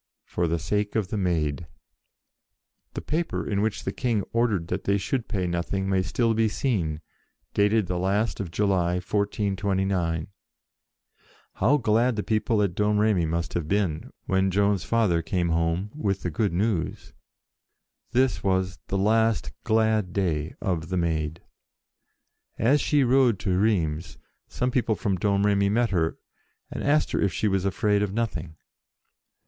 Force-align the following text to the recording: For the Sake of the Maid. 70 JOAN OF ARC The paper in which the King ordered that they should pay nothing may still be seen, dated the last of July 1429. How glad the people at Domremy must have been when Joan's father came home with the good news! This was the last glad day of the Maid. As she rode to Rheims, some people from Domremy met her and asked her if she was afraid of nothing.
For 0.25 0.47
the 0.47 0.57
Sake 0.57 0.95
of 0.95 1.09
the 1.09 1.15
Maid. 1.15 1.59
70 1.59 1.59
JOAN 1.59 1.61
OF 1.61 1.61
ARC 2.87 2.93
The 2.95 3.01
paper 3.01 3.47
in 3.51 3.61
which 3.61 3.83
the 3.83 3.91
King 3.91 4.23
ordered 4.33 4.67
that 4.69 4.85
they 4.85 4.97
should 4.97 5.27
pay 5.27 5.45
nothing 5.45 5.87
may 5.87 6.01
still 6.01 6.33
be 6.33 6.49
seen, 6.49 7.01
dated 7.53 7.85
the 7.85 7.99
last 7.99 8.39
of 8.39 8.49
July 8.49 8.95
1429. 8.95 10.29
How 11.53 11.77
glad 11.77 12.15
the 12.15 12.23
people 12.23 12.63
at 12.63 12.73
Domremy 12.73 13.27
must 13.27 13.53
have 13.53 13.67
been 13.67 14.09
when 14.25 14.49
Joan's 14.49 14.83
father 14.83 15.21
came 15.21 15.49
home 15.49 15.91
with 15.93 16.23
the 16.23 16.31
good 16.31 16.51
news! 16.51 17.13
This 18.11 18.43
was 18.43 18.79
the 18.87 18.97
last 18.97 19.51
glad 19.63 20.13
day 20.13 20.55
of 20.59 20.89
the 20.89 20.97
Maid. 20.97 21.43
As 22.57 22.81
she 22.81 23.03
rode 23.03 23.37
to 23.41 23.55
Rheims, 23.55 24.17
some 24.47 24.71
people 24.71 24.95
from 24.95 25.17
Domremy 25.17 25.69
met 25.69 25.91
her 25.91 26.17
and 26.71 26.83
asked 26.83 27.11
her 27.11 27.21
if 27.21 27.31
she 27.31 27.47
was 27.47 27.65
afraid 27.65 28.01
of 28.01 28.11
nothing. 28.15 28.55